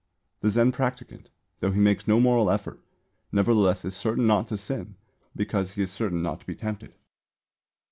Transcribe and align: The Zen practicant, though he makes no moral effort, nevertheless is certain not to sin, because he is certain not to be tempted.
The 0.39 0.49
Zen 0.49 0.71
practicant, 0.71 1.29
though 1.59 1.71
he 1.71 1.79
makes 1.79 2.07
no 2.07 2.19
moral 2.19 2.49
effort, 2.49 2.79
nevertheless 3.31 3.85
is 3.85 3.95
certain 3.95 4.25
not 4.25 4.47
to 4.47 4.57
sin, 4.57 4.95
because 5.35 5.73
he 5.75 5.83
is 5.83 5.91
certain 5.91 6.23
not 6.23 6.39
to 6.39 6.47
be 6.47 6.55
tempted. 6.55 6.95